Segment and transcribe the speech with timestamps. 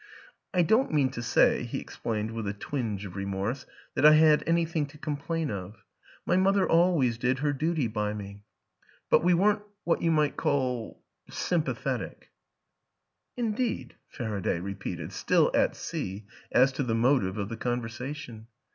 [0.55, 4.43] "I don't mean to say," he explained with a twinge of remorse," that I had
[4.47, 5.83] anything to com plain of.
[6.25, 8.39] My mother always did her duty by me.
[8.39, 8.47] 8 WILLIAM AN ENGLISHMAN
[9.11, 12.31] But we weren't what you might call sympathetic.""
[13.37, 18.47] Indeed!" Faraday repeated still at sea as to the motive of the conversation.